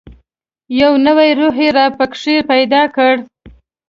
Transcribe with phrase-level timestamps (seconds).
[0.79, 3.13] یو نوی روح یې را پکښې پیدا کړ.